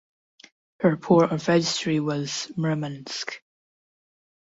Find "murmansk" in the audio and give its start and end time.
2.57-3.39